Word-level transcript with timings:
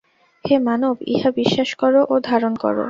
হে 0.45 0.55
মানব, 0.67 0.95
ইহা 1.13 1.29
বিশ্বাস 1.39 1.69
কর 1.73 1.93
ও 2.03 2.15
ধারণ 2.29 2.53
কর। 2.55 2.75